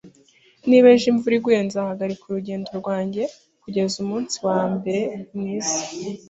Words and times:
Niba 0.67 0.87
ejo 0.95 1.05
imvura 1.11 1.33
iguye, 1.37 1.59
nzahagarika 1.67 2.23
urugendo 2.25 2.69
rwanjye 2.81 3.23
kugeza 3.63 3.95
umunsi 4.03 4.35
wambere 4.45 5.01
mwiza 5.37 5.79